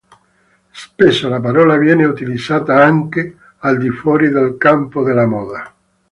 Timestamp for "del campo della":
4.29-5.27